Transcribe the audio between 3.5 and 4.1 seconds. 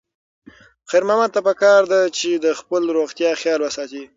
وساتي.